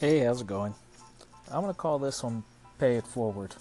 [0.00, 0.72] Hey, how's it going?
[1.50, 2.42] I'm gonna call this one
[2.78, 3.54] "Pay It Forward,"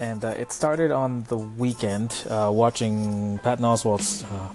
[0.00, 4.48] and uh, it started on the weekend uh, watching Patton Oswalt's uh,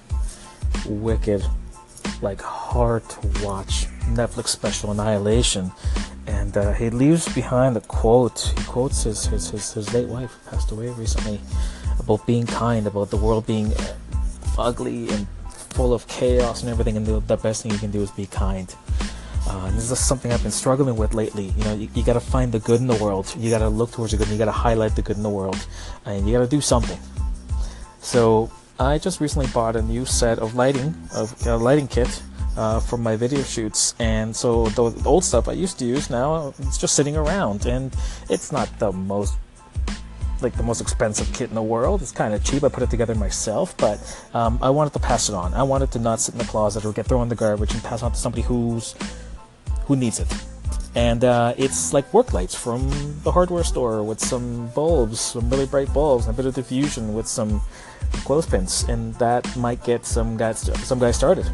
[0.87, 1.45] wicked,
[2.23, 5.71] like hard to watch Netflix special Annihilation,
[6.25, 8.51] and uh, he leaves behind a quote.
[8.57, 11.39] He quotes his, his his his late wife, who passed away recently,
[11.99, 13.71] about being kind, about the world being
[14.57, 15.27] ugly and
[15.77, 18.25] full of chaos and everything, and the, the best thing you can do is be
[18.25, 18.73] kind.
[19.49, 21.45] Uh, this is something I've been struggling with lately.
[21.57, 23.33] You know, you, you got to find the good in the world.
[23.37, 24.27] You got to look towards the good.
[24.27, 25.65] And you got to highlight the good in the world,
[26.05, 26.99] and you got to do something.
[27.99, 32.21] So I just recently bought a new set of lighting, of a lighting kit
[32.55, 36.53] uh, for my video shoots, and so the, old stuff I used to use now
[36.59, 37.95] it's just sitting around, and
[38.29, 39.35] it's not the most
[40.41, 42.01] like the most expensive kit in the world.
[42.01, 42.63] It's kind of cheap.
[42.63, 43.99] I put it together myself, but
[44.33, 45.53] um, I wanted to pass it on.
[45.53, 47.83] I wanted to not sit in the closet or get thrown in the garbage and
[47.83, 48.95] pass on to somebody who's
[49.89, 50.31] who needs it.
[50.95, 52.89] And uh, it's like work lights from
[53.23, 57.13] the hardware store with some bulbs, some really bright bulbs, and a bit of diffusion
[57.13, 57.61] with some
[58.23, 61.45] clothespins, and that might get some guys some guys started.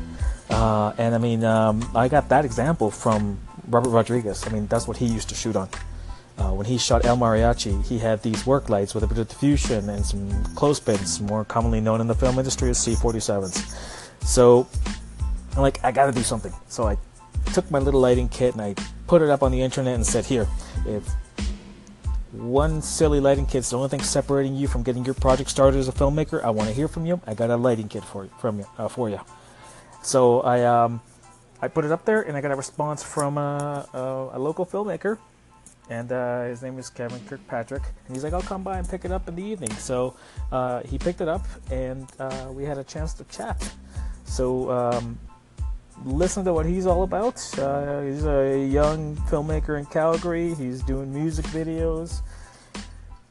[0.50, 4.46] Uh, and I mean, um, I got that example from Robert Rodriguez.
[4.46, 5.70] I mean, that's what he used to shoot on.
[6.38, 9.30] Uh, when he shot El Mariachi, he had these work lights with a bit of
[9.30, 13.58] diffusion and some clothespins, more commonly known in the film industry as C47s.
[14.24, 14.68] So,
[15.56, 16.54] I'm like, I gotta do something.
[16.68, 16.98] So I
[17.56, 18.76] took my little lighting kit and I
[19.08, 20.46] put it up on the internet and said, here,
[20.86, 21.08] if
[22.34, 25.78] one silly lighting kit is the only thing separating you from getting your project started
[25.80, 27.22] as a filmmaker, I want to hear from you.
[27.26, 29.22] I got a lighting kit for you, from you uh, for you.
[30.04, 31.00] So I um,
[31.62, 34.66] I put it up there and I got a response from a, a, a local
[34.66, 35.18] filmmaker
[35.90, 39.06] and uh, his name is Kevin Kirkpatrick, and he's like, "I'll come by and pick
[39.06, 40.16] it up in the evening." So
[40.52, 43.72] uh, he picked it up, and uh, we had a chance to chat.
[44.26, 45.20] So um,
[46.04, 47.36] listen to what he's all about.
[47.58, 50.54] Uh, he's a young filmmaker in Calgary.
[50.56, 52.22] He's doing music videos,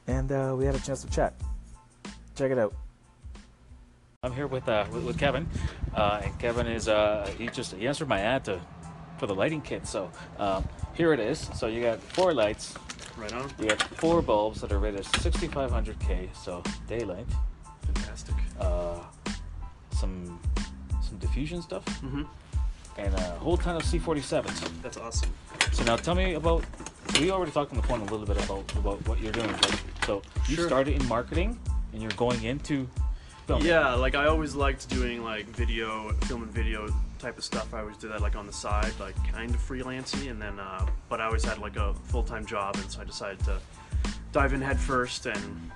[0.07, 1.35] and uh, we had a chance to chat.
[2.35, 2.75] Check it out.
[4.23, 5.47] I'm here with uh, with, with Kevin,
[5.95, 6.87] and Kevin is
[7.39, 8.61] he just he answered my ad to
[9.19, 9.87] for the lighting kit.
[9.87, 11.51] So um, here it is.
[11.55, 12.75] So you got four lights.
[13.17, 13.51] Right on.
[13.61, 17.27] You got four bulbs that are rated 6500K, so daylight.
[17.83, 18.35] Fantastic.
[18.59, 18.99] Uh,
[19.93, 20.41] some
[21.01, 21.85] some diffusion stuff.
[21.85, 22.23] Mm-hmm.
[22.97, 24.83] And a whole ton of C47s.
[24.83, 25.31] That's awesome.
[25.73, 26.65] So now tell me about.
[27.21, 29.51] We already talked on the phone a little bit about about what you're doing.
[29.61, 30.67] But, so you Sure.
[30.67, 31.59] started in marketing,
[31.93, 32.89] and you're going into
[33.47, 33.63] film.
[33.65, 36.89] Yeah, like I always liked doing like video, film and video
[37.19, 37.75] type of stuff.
[37.75, 40.87] I always did that like on the side, like kind of freelancy, and then uh,
[41.09, 43.59] but I always had like a full time job, and so I decided to
[44.33, 45.71] dive in head first and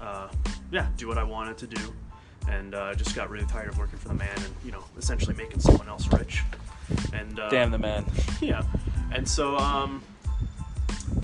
[0.00, 0.28] uh,
[0.70, 1.92] yeah, do what I wanted to do,
[2.48, 5.34] and uh, just got really tired of working for the man and you know essentially
[5.36, 6.42] making someone else rich.
[7.12, 8.04] And uh, Damn the man.
[8.40, 8.62] yeah
[9.12, 10.02] and so um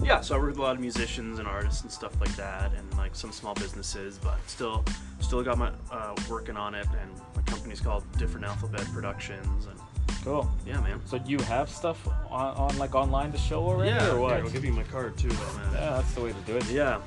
[0.03, 2.73] yeah so i work with a lot of musicians and artists and stuff like that
[2.75, 4.85] and like some small businesses but still
[5.21, 9.79] still got my uh, working on it and my company's called different alphabet productions and
[10.23, 10.49] Cool.
[10.67, 14.21] yeah man So you have stuff on, on like online to show already, yeah or
[14.21, 14.37] what?
[14.37, 16.57] here, i'll give you my card too though man yeah, that's the way to do
[16.57, 16.71] it.
[16.71, 17.01] yeah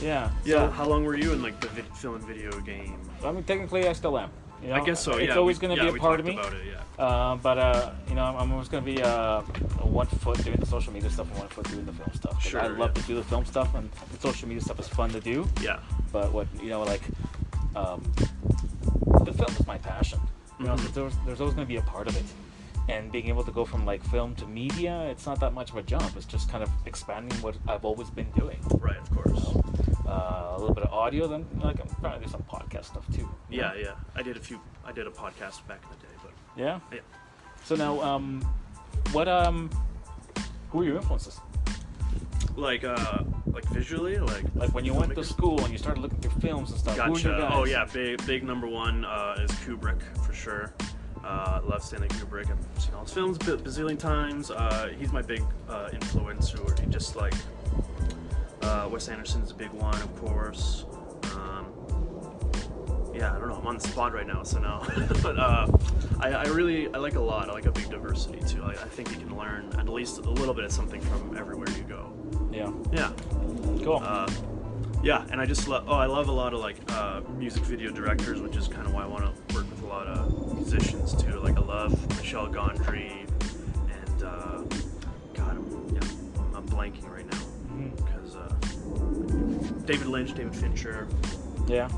[0.00, 0.30] Yeah.
[0.44, 3.32] yeah So, how long were you in like the vid- film and video game I
[3.32, 4.30] mean, technically, I still am.
[4.62, 4.74] You know?
[4.74, 6.40] i guess so It's yeah always going to yeah, be a part of talked me.
[6.42, 9.40] about it yeah Uh, but uh, you know, I'm, I'm always going to be uh,
[10.00, 12.36] one foot doing the social media stuff and one foot doing the film stuff.
[12.42, 13.00] Sure, I love yeah.
[13.00, 15.36] to do the film stuff, and the social media stuff is fun to do.
[15.62, 15.78] yeah
[16.12, 17.00] But what you know, like,
[17.74, 17.98] um,
[19.24, 20.20] the film is my passion.
[20.58, 20.92] You know, so Mhm.
[20.94, 22.24] there's, there's always going to be a part of it.
[22.94, 25.76] And being able to go from like film to media, it's not that much of
[25.76, 26.10] a jump.
[26.18, 28.58] It's just kind of expanding what I've always been doing.
[28.88, 29.40] right of course
[30.10, 33.28] Uh, a little bit of audio, then like I'm to do some podcast stuff too.
[33.50, 33.72] you know?
[33.74, 36.32] yeah yeah i did a few i did a podcast back in the day but
[36.56, 36.80] Yeah.
[36.92, 37.00] yeah
[37.64, 38.26] So now, um,
[39.12, 39.70] what um,
[40.70, 41.38] who are your influences?
[42.56, 46.20] like uh like visually like Like when you went to school and you started looking
[46.20, 46.96] through films and stuff.
[46.96, 47.54] Who are your Gotcha.
[47.56, 50.72] Oh yeah, big big number one uh, is Kubrick for sure.
[51.24, 52.50] Uh, love Stanley Kubrick.
[52.50, 54.50] I've seen all his films a bazillion times.
[54.50, 56.54] Uh, he's my big uh, influence.
[56.54, 57.34] Or he just like
[58.62, 60.84] uh, Wes Anderson's a big one, of course.
[61.34, 61.66] Um,
[63.14, 63.56] yeah, I don't know.
[63.56, 64.82] I'm on the spot right now, so no.
[65.22, 65.66] but uh,
[66.20, 67.48] I, I really I like a lot.
[67.48, 68.62] I like a big diversity too.
[68.64, 71.68] I, I think you can learn at least a little bit of something from everywhere
[71.76, 72.12] you go.
[72.52, 72.70] Yeah.
[72.92, 73.12] Yeah.
[73.84, 74.00] Cool.
[74.02, 74.30] Uh,
[75.02, 75.84] yeah, and I just love.
[75.88, 78.92] Oh, I love a lot of like uh, music video directors, which is kind of
[78.92, 81.40] why I want to work with a lot of musicians too.
[81.40, 83.26] Like I love Michel Gondry,
[84.06, 84.58] and uh,
[85.34, 86.00] God, I'm, yeah,
[86.38, 87.38] I'm, I'm blanking right now
[87.70, 87.92] Mhm.
[88.02, 88.09] uh,
[89.90, 91.08] David Lynch, David Fincher.
[91.66, 91.88] yeah.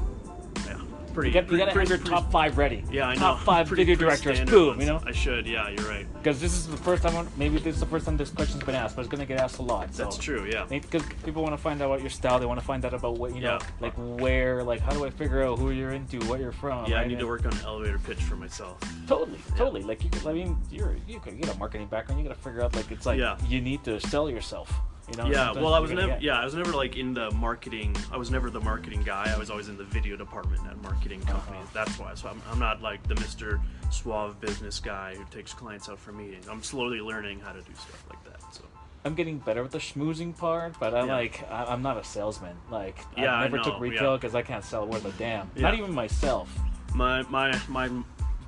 [0.66, 0.78] Yeah,
[1.12, 1.28] pretty.
[1.30, 2.84] You, got, you gotta pretty- have your pretty- top five ready.
[2.90, 3.20] Yeah, I know.
[3.20, 4.36] Top five Pretty- video pretty directors.
[4.36, 4.68] standard Boom.
[4.68, 4.80] ones.
[4.80, 5.00] You know.
[5.04, 5.46] I should.
[5.46, 6.06] Yeah, you're right.
[6.14, 8.74] Because this is the first time, maybe this is the first time this question's been
[8.74, 9.92] asked, but it's gonna get asked a lot.
[9.94, 10.04] So.
[10.04, 10.48] That's true.
[10.50, 10.64] Yeah.
[10.68, 13.18] Because people want to find out about your style, they want to find out about
[13.18, 13.66] what you know, Yeah.
[13.80, 16.86] like where, like how do I figure out who you're into, what you're from.
[16.86, 17.08] Yeah, I right?
[17.08, 18.78] need to work on an elevator pitch for myself.
[19.06, 19.82] Totally, totally.
[19.82, 22.22] Like you, could, I mean, you're you could get a marketing background.
[22.22, 23.36] You got to figure out like it's like Yeah.
[23.48, 24.72] you need to sell yourself.
[25.10, 25.26] You know.
[25.26, 26.16] Yeah, well, I was never.
[26.20, 27.96] Yeah, I was never like in the marketing.
[28.12, 29.32] I was never the marketing guy.
[29.34, 31.66] I was always in the video department at marketing companies.
[31.74, 32.14] That's why.
[32.14, 33.60] So I'm, I'm not like the Mr.
[33.90, 36.46] Suave business guy who takes clients out for meetings.
[36.48, 38.54] I'm slowly learning how to do stuff like that.
[38.54, 38.62] So
[39.04, 41.16] I'm getting better with the schmoozing part, but I Yeah.
[41.16, 42.56] like I, I'm not a salesman.
[42.70, 44.16] Like Yeah, I I never know, took retail yeah.
[44.18, 45.50] because I can't sell worth a damn.
[45.56, 46.48] Not even myself.
[46.94, 47.90] my my my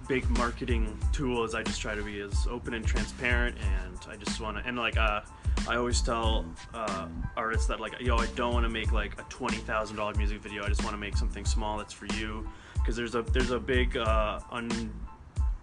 [0.06, 4.16] big marketing tool is I just try to be as open and transparent, and I
[4.16, 5.22] just want to and like uh.
[5.66, 6.44] I always tell
[6.74, 10.14] uh, artists that like, yo, I don't want to make like a twenty thousand dollar
[10.14, 10.62] music video.
[10.62, 13.58] I just want to make something small that's for you, because there's a there's a
[13.58, 14.92] big uh, un,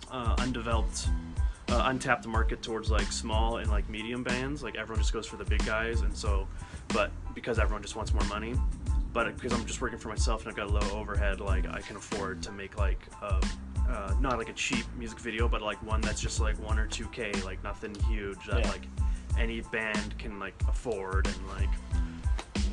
[0.10, 1.08] uh, undeveloped,
[1.70, 4.64] uh, untapped market towards like small and like medium bands.
[4.64, 6.48] Like everyone just goes for the big guys, and so,
[6.90, 8.56] but because everyone just wants more money,
[9.14, 11.80] but because I'm just working for myself and I've got a low overhead, like I
[11.80, 13.40] can afford to make like a,
[13.88, 16.88] uh, not like a cheap music video, but like one that's just like one or
[16.88, 18.70] two k, like nothing huge that Yeah.
[18.72, 18.88] like
[19.38, 21.70] any band can like afford and like.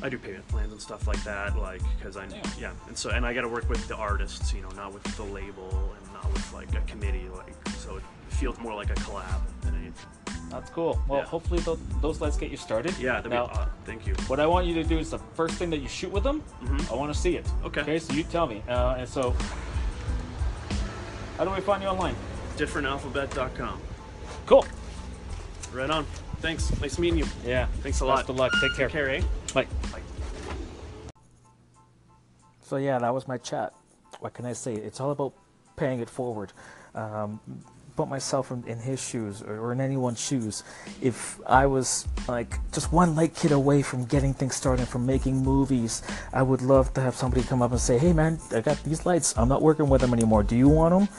[0.01, 2.41] I do payment plans and stuff like that, like because I Yeah.
[2.57, 5.03] yeah, and so and I got to work with the artists, you know, not with
[5.17, 8.93] the label and not with like a committee, like so it feels more like a
[8.95, 10.07] collab than anything.
[10.49, 11.01] That's cool.
[11.07, 11.25] Well, Yeah.
[11.25, 12.97] hopefully th- those lights get you started.
[12.97, 14.15] Yeah, Now, be uh, thank you.
[14.27, 16.41] What I want you to do is the first thing that you shoot with them,
[16.63, 16.91] Mhm.
[16.91, 17.45] I want to see it.
[17.65, 17.81] Okay.
[17.81, 18.63] Okay, so you tell me.
[18.69, 19.35] Uh, and so,
[21.37, 22.15] how do we find you online?
[22.57, 23.79] Differentalphabet.com.
[24.45, 24.65] Cool.
[25.73, 26.05] Right on.
[26.41, 26.79] Thanks.
[26.81, 27.25] Nice meeting you.
[27.45, 27.67] Yeah.
[27.81, 28.29] Thanks a Best lot.
[28.29, 28.51] of luck.
[28.61, 28.87] Take care.
[28.87, 29.21] Take care, eh?
[29.53, 29.67] Bye.
[29.91, 30.01] Bye.
[32.61, 33.73] So yeah, that was my chat.
[34.19, 34.73] What can I say?
[34.73, 35.33] It's all about
[35.75, 36.53] paying it forward.
[36.95, 37.39] Um,
[37.95, 40.63] put myself in, in his shoes or, or in anyone's shoes.
[41.01, 45.37] If I was like just one light kid away from getting things started, from making
[45.37, 48.81] movies, I would love to have somebody come up and say, "Hey man, I got
[48.83, 49.37] these lights.
[49.37, 50.43] I'm not working with them anymore.
[50.43, 51.09] Do you want them?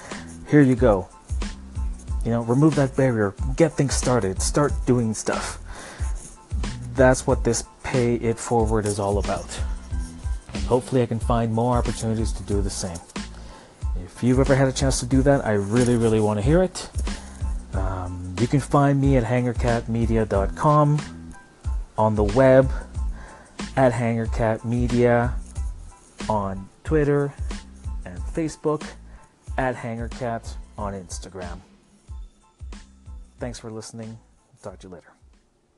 [0.49, 1.09] Here you go."
[2.25, 3.35] You know, remove that barrier.
[3.57, 4.43] Get things started.
[4.43, 5.59] Start doing stuff.
[6.95, 9.61] That's what this pay it forward is all about.
[10.67, 12.99] Hopefully, I can find more opportunities to do the same.
[14.05, 16.63] If you've ever had a chance to do that, I really, really want to hear
[16.63, 16.89] it.
[17.73, 21.01] Um, you can find me at hangercatmedia.com,
[21.97, 22.71] on the web,
[23.77, 25.33] at hangercatmedia,
[26.29, 27.33] on Twitter
[28.05, 28.85] and Facebook,
[29.57, 31.61] at hangercat on Instagram.
[33.41, 34.19] Thanks for listening.
[34.63, 35.20] Talk to you later.